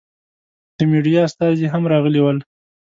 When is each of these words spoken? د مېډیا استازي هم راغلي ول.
د 0.77 0.79
مېډیا 0.91 1.19
استازي 1.27 1.67
هم 1.73 1.83
راغلي 1.93 2.21
ول. 2.21 2.37